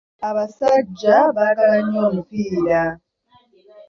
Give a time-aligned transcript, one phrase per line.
[0.29, 2.81] Abasajja baagala nnyo omupiira.